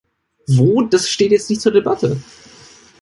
[0.47, 2.19] Wo, das steht jetzt nicht zur Debatte.